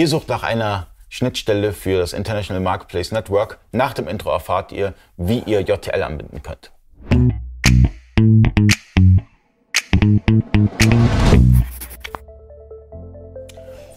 Ihr 0.00 0.08
sucht 0.08 0.28
nach 0.30 0.42
einer 0.42 0.86
Schnittstelle 1.10 1.74
für 1.74 1.98
das 1.98 2.14
International 2.14 2.62
Marketplace 2.62 3.12
Network. 3.12 3.58
Nach 3.70 3.92
dem 3.92 4.08
Intro 4.08 4.30
erfahrt 4.30 4.72
ihr, 4.72 4.94
wie 5.18 5.40
ihr 5.40 5.60
JTL 5.60 6.02
anbinden 6.02 6.42
könnt. 6.42 6.72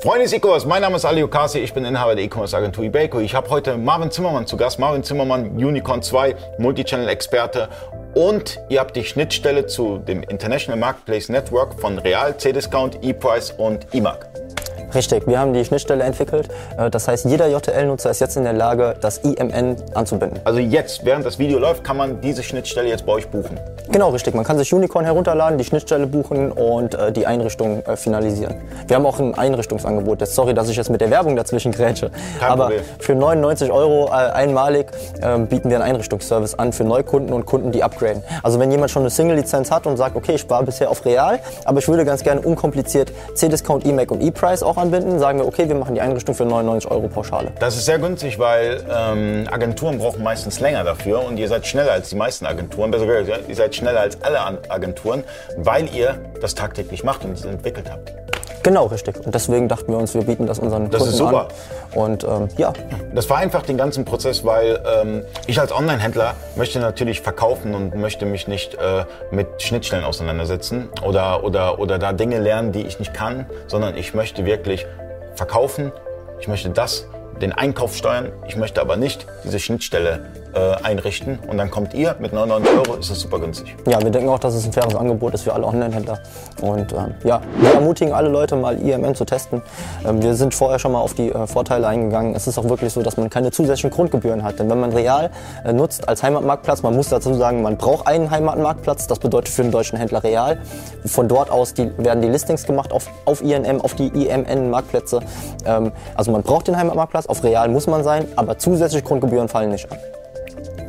Freunde 0.00 0.22
des 0.22 0.32
E-Commerce, 0.32 0.66
mein 0.66 0.80
Name 0.80 0.96
ist 0.96 1.04
Ali 1.04 1.22
Okasi, 1.22 1.58
ich 1.58 1.74
bin 1.74 1.84
Inhaber 1.84 2.14
der 2.14 2.24
E-Commerce 2.24 2.56
Agentur 2.56 2.84
Ibeco. 2.84 3.20
Ich 3.20 3.34
habe 3.34 3.50
heute 3.50 3.76
Marvin 3.76 4.10
Zimmermann 4.10 4.46
zu 4.46 4.56
Gast. 4.56 4.78
Marvin 4.78 5.04
Zimmermann, 5.04 5.50
Unicorn 5.50 6.00
2, 6.00 6.34
Multichannel-Experte 6.56 7.68
und 8.14 8.58
ihr 8.70 8.80
habt 8.80 8.96
die 8.96 9.04
Schnittstelle 9.04 9.66
zu 9.66 9.98
dem 9.98 10.22
International 10.22 10.80
Marketplace 10.80 11.28
Network 11.28 11.78
von 11.78 11.98
Real, 11.98 12.34
C-Discount, 12.38 13.04
ePrice 13.04 13.50
und 13.50 13.94
eMark. 13.94 14.49
Richtig, 14.94 15.26
wir 15.26 15.38
haben 15.38 15.52
die 15.52 15.64
Schnittstelle 15.64 16.04
entwickelt. 16.04 16.48
Äh, 16.76 16.90
das 16.90 17.06
heißt, 17.08 17.24
jeder 17.26 17.48
JTL-Nutzer 17.48 18.10
ist 18.10 18.20
jetzt 18.20 18.36
in 18.36 18.44
der 18.44 18.52
Lage, 18.52 18.94
das 19.00 19.18
IMN 19.18 19.76
anzubinden. 19.94 20.40
Also 20.44 20.58
jetzt, 20.58 21.04
während 21.04 21.24
das 21.24 21.38
Video 21.38 21.58
läuft, 21.58 21.84
kann 21.84 21.96
man 21.96 22.20
diese 22.20 22.42
Schnittstelle 22.42 22.88
jetzt 22.88 23.06
bei 23.06 23.12
euch 23.12 23.28
buchen. 23.28 23.58
Genau, 23.90 24.10
richtig. 24.10 24.34
Man 24.34 24.44
kann 24.44 24.58
sich 24.58 24.72
Unicorn 24.72 25.04
herunterladen, 25.04 25.58
die 25.58 25.64
Schnittstelle 25.64 26.06
buchen 26.06 26.52
und 26.52 26.94
äh, 26.94 27.12
die 27.12 27.26
Einrichtung 27.26 27.84
äh, 27.86 27.96
finalisieren. 27.96 28.54
Wir 28.86 28.96
haben 28.96 29.06
auch 29.06 29.18
ein 29.18 29.34
Einrichtungsangebot. 29.34 30.26
Sorry, 30.26 30.54
dass 30.54 30.68
ich 30.68 30.76
jetzt 30.76 30.90
mit 30.90 31.00
der 31.00 31.10
Werbung 31.10 31.36
dazwischen 31.36 31.72
grätsche. 31.72 32.10
Kein 32.38 32.50
Aber 32.50 32.64
Problem. 32.64 32.84
für 32.98 33.14
99 33.14 33.70
Euro 33.70 34.08
äh, 34.08 34.10
einmalig 34.10 34.86
ähm, 35.22 35.46
bieten 35.46 35.70
wir 35.70 35.76
einen 35.76 35.94
Einrichtungsservice 35.94 36.58
an 36.58 36.72
für 36.72 36.84
Neukunden 36.84 37.32
und 37.32 37.46
Kunden, 37.46 37.72
die 37.72 37.82
upgraden. 37.82 38.22
Also 38.42 38.58
wenn 38.60 38.70
jemand 38.70 38.90
schon 38.90 39.02
eine 39.02 39.10
Single-Lizenz 39.10 39.70
hat 39.70 39.86
und 39.86 39.96
sagt, 39.96 40.16
okay, 40.16 40.34
ich 40.34 40.48
war 40.48 40.62
bisher 40.62 40.90
auf 40.90 41.04
Real, 41.04 41.40
aber 41.64 41.78
ich 41.78 41.88
würde 41.88 42.04
ganz 42.04 42.22
gerne 42.22 42.40
unkompliziert 42.40 43.12
C-Discount, 43.34 43.86
E-Mac 43.86 44.10
und 44.10 44.22
E-Price 44.22 44.62
auch 44.62 44.76
anbinden, 44.80 45.18
sagen 45.18 45.38
wir, 45.38 45.46
okay, 45.46 45.68
wir 45.68 45.76
machen 45.76 45.94
die 45.94 46.00
Einrichtung 46.00 46.34
für 46.34 46.44
99 46.44 46.90
Euro 46.90 47.08
Pauschale. 47.08 47.52
Das 47.60 47.76
ist 47.76 47.84
sehr 47.84 47.98
günstig, 47.98 48.38
weil 48.38 48.82
ähm, 48.90 49.46
Agenturen 49.50 49.98
brauchen 49.98 50.22
meistens 50.22 50.60
länger 50.60 50.84
dafür 50.84 51.24
und 51.24 51.38
ihr 51.38 51.48
seid 51.48 51.66
schneller 51.66 51.92
als 51.92 52.08
die 52.08 52.16
meisten 52.16 52.46
Agenturen. 52.46 52.90
Besser 52.90 53.06
gesagt, 53.06 53.48
ihr 53.48 53.56
seid 53.56 53.74
schneller 53.74 54.00
als 54.00 54.22
alle 54.22 54.40
Agenturen, 54.68 55.24
weil 55.56 55.88
ihr 55.94 56.18
das 56.40 56.54
tagtäglich 56.54 57.04
macht 57.04 57.24
und 57.24 57.32
es 57.32 57.44
entwickelt 57.44 57.90
habt. 57.90 58.19
Genau, 58.62 58.86
richtig. 58.86 59.24
Und 59.24 59.34
deswegen 59.34 59.68
dachten 59.68 59.90
wir 59.92 59.98
uns, 59.98 60.14
wir 60.14 60.22
bieten 60.22 60.46
das 60.46 60.58
unseren 60.58 60.90
Das 60.90 60.98
Kunden 61.00 61.12
ist 61.12 61.18
super. 61.18 61.48
an. 61.94 61.98
Und 61.98 62.24
ähm, 62.24 62.48
ja, 62.56 62.72
Das 63.14 63.26
vereinfacht 63.26 63.68
den 63.68 63.76
ganzen 63.76 64.04
Prozess, 64.04 64.44
weil 64.44 64.80
ähm, 65.00 65.24
ich 65.46 65.58
als 65.60 65.72
Online-Händler 65.72 66.34
möchte 66.56 66.78
natürlich 66.78 67.20
verkaufen 67.20 67.74
und 67.74 67.94
möchte 67.94 68.26
mich 68.26 68.48
nicht 68.48 68.74
äh, 68.74 69.04
mit 69.30 69.62
Schnittstellen 69.62 70.04
auseinandersetzen 70.04 70.90
oder, 71.06 71.42
oder, 71.42 71.78
oder 71.78 71.98
da 71.98 72.12
Dinge 72.12 72.38
lernen, 72.38 72.72
die 72.72 72.82
ich 72.82 72.98
nicht 72.98 73.14
kann, 73.14 73.46
sondern 73.66 73.96
ich 73.96 74.14
möchte 74.14 74.44
wirklich 74.44 74.86
verkaufen. 75.34 75.92
Ich 76.38 76.48
möchte 76.48 76.70
das, 76.70 77.06
den 77.40 77.52
Einkauf 77.52 77.96
steuern. 77.96 78.32
Ich 78.46 78.56
möchte 78.56 78.80
aber 78.80 78.96
nicht 78.96 79.26
diese 79.44 79.58
Schnittstelle 79.58 80.20
äh, 80.54 80.84
einrichten. 80.84 81.38
Und 81.48 81.58
dann 81.58 81.70
kommt 81.70 81.94
ihr 81.94 82.16
mit 82.18 82.32
99 82.32 82.76
Euro, 82.76 82.98
ist 82.98 83.10
es 83.10 83.20
super 83.20 83.38
günstig. 83.38 83.76
ja, 83.86 84.00
wir 84.02 84.10
denken 84.10 84.28
auch, 84.28 84.38
dass 84.38 84.54
es 84.54 84.64
ein 84.64 84.72
faires 84.72 84.94
Angebot 84.94 85.34
ist 85.34 85.42
für 85.42 85.52
alle 85.52 85.66
Online-Händler. 85.66 86.18
Und 86.60 86.92
ähm, 86.92 87.14
ja, 87.24 87.40
wir 87.60 87.74
ermutigen 87.74 88.12
alle 88.12 88.28
Leute 88.28 88.56
mal 88.56 88.78
IMN 88.78 89.14
zu 89.14 89.24
testen. 89.24 89.62
Ähm, 90.04 90.22
wir 90.22 90.34
sind 90.34 90.54
vorher 90.54 90.78
schon 90.78 90.92
mal 90.92 91.00
auf 91.00 91.14
die 91.14 91.30
äh, 91.30 91.46
Vorteile 91.46 91.86
eingegangen. 91.86 92.34
Es 92.34 92.46
ist 92.46 92.58
auch 92.58 92.68
wirklich 92.68 92.92
so, 92.92 93.02
dass 93.02 93.16
man 93.16 93.30
keine 93.30 93.50
zusätzlichen 93.50 93.90
Grundgebühren 93.90 94.42
hat. 94.42 94.58
Denn 94.58 94.68
wenn 94.68 94.80
man 94.80 94.92
Real 94.92 95.30
äh, 95.64 95.72
nutzt 95.72 96.08
als 96.08 96.22
Heimatmarktplatz, 96.22 96.82
man 96.82 96.94
muss 96.94 97.08
dazu 97.08 97.34
sagen, 97.34 97.62
man 97.62 97.76
braucht 97.76 98.06
einen 98.06 98.30
Heimatmarktplatz. 98.30 99.06
Das 99.06 99.18
bedeutet 99.18 99.54
für 99.54 99.62
den 99.62 99.70
deutschen 99.70 99.98
Händler 99.98 100.24
Real. 100.24 100.58
Von 101.06 101.28
dort 101.28 101.50
aus 101.50 101.74
die, 101.74 101.90
werden 101.98 102.22
die 102.22 102.28
Listings 102.28 102.64
gemacht 102.64 102.92
auf, 102.92 103.08
auf 103.24 103.42
INM, 103.42 103.80
auf 103.80 103.94
die 103.94 104.08
IMN-Marktplätze. 104.08 105.20
Ähm, 105.64 105.92
also 106.14 106.32
man 106.32 106.42
braucht 106.42 106.66
den 106.66 106.76
Heimatmarktplatz, 106.76 107.26
auf 107.30 107.44
Real 107.44 107.68
muss 107.68 107.86
man 107.86 108.04
sein, 108.04 108.26
aber 108.36 108.58
zusätzliche 108.58 109.04
Grundgebühren 109.04 109.48
fallen 109.48 109.70
nicht 109.70 109.90
an. 109.90 109.98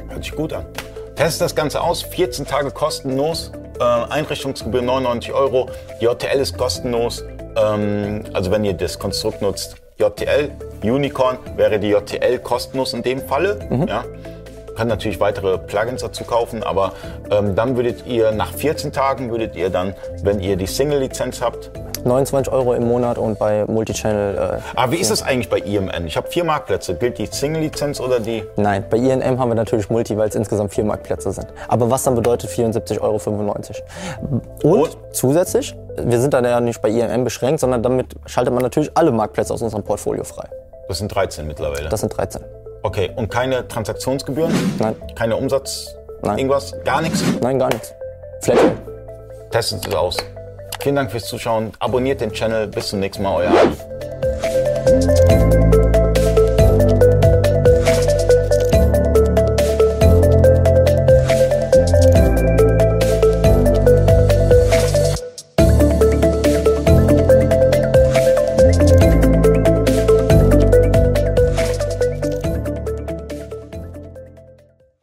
Hört 0.10 0.24
sich 0.24 0.36
gut 0.36 0.54
an. 0.54 0.66
Testet 1.16 1.42
das 1.42 1.56
Ganze 1.56 1.82
aus, 1.82 2.02
14 2.02 2.46
Tage 2.46 2.72
kostenlos, 2.72 3.52
äh, 3.80 3.84
Einrichtungsgebühr 3.84 4.82
99 4.82 5.34
Euro, 5.34 5.70
JTL 6.00 6.40
ist 6.40 6.58
kostenlos. 6.58 7.24
Ähm, 7.56 8.24
also 8.34 8.50
wenn 8.52 8.66
ihr 8.66 8.74
das 8.74 8.98
Konstrukt 8.98 9.42
nutzt, 9.42 9.76
JTL, 9.98 10.50
Unicorn, 10.84 11.38
wäre 11.58 11.80
die 11.80 11.90
JTL 11.90 12.40
kostenlos 12.40 12.94
in 12.94 13.04
dem 13.04 13.20
Falle. 13.20 13.60
Ja. 13.88 14.04
Könnt 14.76 14.90
natürlich 14.90 15.20
weitere 15.20 15.58
Plugins 15.60 16.02
dazu 16.02 16.24
kaufen, 16.24 16.64
aber 16.64 16.94
ähm, 17.30 17.56
dann 17.56 17.76
würdet 17.76 18.08
ihr 18.08 18.32
nach 18.32 18.54
14 18.54 18.92
Tagen, 18.92 19.30
würdet 19.30 19.56
ihr 19.56 19.70
dann, 19.70 19.94
wenn 20.24 20.40
ihr 20.40 20.56
die 20.56 20.66
Single-Lizenz 20.66 21.42
habt, 21.42 21.70
29 22.06 22.52
Euro 22.52 22.74
im 22.74 22.88
Monat 22.88 23.18
und 23.18 23.38
bei 23.40 23.66
Multichannel. 23.66 24.36
Äh, 24.36 24.80
aber 24.80 24.92
wie 24.92 24.98
ist 24.98 25.12
das 25.12 25.22
eigentlich 25.24 25.50
bei 25.50 25.60
IMN? 25.60 26.08
Ich 26.08 26.18
habe 26.18 26.28
vier 26.28 26.44
Marktplätze. 26.44 26.96
Gilt 26.96 27.18
die 27.18 27.26
Single-Lizenz 27.26 28.00
oder 28.00 28.20
die? 28.20 28.44
nein, 28.56 28.84
bei 28.90 28.98
INM 28.98 29.40
haben 29.40 29.50
wir 29.50 29.56
natürlich 29.56 29.90
Multi, 29.90 30.18
weil 30.18 30.30
es 30.30 30.36
insgesamt 30.36 30.74
vier 30.74 30.84
Marktplätze 30.84 31.32
sind. 31.32 31.48
Aber 31.68 31.90
was 31.90 32.04
dann 32.04 32.16
bedeutet 32.16 32.50
74,95 32.50 33.02
Euro. 33.02 33.20
Und, 34.64 34.64
Und? 34.64 34.98
zusätzlich, 35.12 35.76
wir 35.98 36.20
sind 36.20 36.34
dann 36.34 36.46
ja 36.46 36.60
nicht 36.60 36.82
bei 36.82 36.90
INM 36.90 37.24
beschränkt, 37.24 37.60
sondern 37.60 37.84
damit 37.84 38.08
schaltet 38.26 38.54
man 38.54 38.64
natürlich 38.64 38.92
alle 38.96 39.12
Marktplätze 39.12 39.54
aus 39.54 39.62
unserem 39.62 39.84
Portfolio 39.84 40.24
frei. 40.24 40.48
Das 40.88 40.98
sind 40.98 41.14
13 41.14 41.48
mittlerweile. 41.48 41.90
Das 41.90 42.02
sind 42.02 42.16
13. 42.16 42.44
Okay, 42.84 43.12
und 43.16 43.30
keine 43.30 43.68
Transaktionsgebühren? 43.68 44.52
Nein. 44.80 44.96
Keine 45.16 45.36
Umsatz? 45.36 45.96
Nein. 46.24 46.38
Irgendwas? 46.40 46.74
Gar 46.84 47.02
nichts? 47.02 47.24
Nein, 47.42 47.60
gar 47.60 47.70
nichts. 47.70 47.94
Flatrate. 48.42 48.72
Testet 49.52 49.88
es 49.88 49.96
aus. 49.96 50.18
Vielen 50.82 50.96
Dank 50.96 51.12
fürs 51.12 51.26
Zuschauen. 51.26 51.74
Abonniert 51.78 52.22
den 52.22 52.32
Channel. 52.32 52.66
Bis 52.66 52.90
zum 52.90 53.02
nächsten 53.02 53.22
Mal. 53.22 53.36
Euer. 53.36 53.52